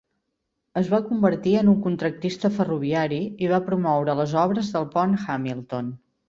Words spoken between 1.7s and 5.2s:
un contractista ferroviari i va promoure les obres del pont